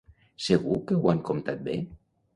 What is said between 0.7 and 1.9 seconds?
que ho han comptat bé?